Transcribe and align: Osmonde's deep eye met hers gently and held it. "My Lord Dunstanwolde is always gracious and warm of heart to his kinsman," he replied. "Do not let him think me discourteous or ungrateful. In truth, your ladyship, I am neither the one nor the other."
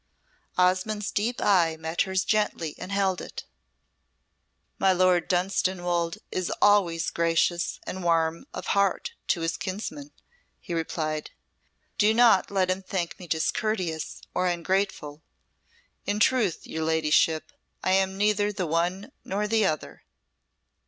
Osmonde's 0.57 1.11
deep 1.11 1.39
eye 1.39 1.77
met 1.79 2.01
hers 2.01 2.25
gently 2.25 2.73
and 2.79 2.91
held 2.91 3.21
it. 3.21 3.45
"My 4.79 4.91
Lord 4.91 5.27
Dunstanwolde 5.29 6.17
is 6.31 6.51
always 6.59 7.11
gracious 7.11 7.79
and 7.85 8.03
warm 8.03 8.47
of 8.51 8.65
heart 8.73 9.13
to 9.27 9.41
his 9.41 9.57
kinsman," 9.57 10.11
he 10.59 10.73
replied. 10.73 11.29
"Do 11.99 12.15
not 12.15 12.49
let 12.49 12.71
him 12.71 12.81
think 12.81 13.19
me 13.19 13.27
discourteous 13.27 14.23
or 14.33 14.47
ungrateful. 14.47 15.21
In 16.07 16.19
truth, 16.19 16.65
your 16.65 16.83
ladyship, 16.83 17.51
I 17.83 17.91
am 17.91 18.17
neither 18.17 18.51
the 18.51 18.65
one 18.65 19.11
nor 19.23 19.47
the 19.47 19.67
other." 19.67 20.01